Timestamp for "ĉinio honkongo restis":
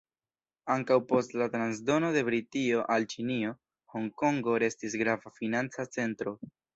3.11-4.97